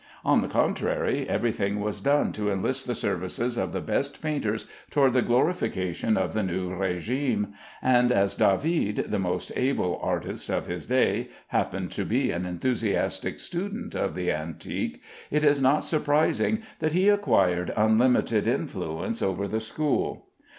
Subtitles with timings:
[0.25, 4.65] On the contrary, every thing was done to enlist the services of the best painters
[4.89, 7.51] toward the glorification of the new régime;
[7.83, 13.37] and as David, the most able artist of his day, happened to be an enthusiastic
[13.37, 19.59] student of the antique, it is not surprising that he acquired unlimited influence over the
[19.59, 20.29] school.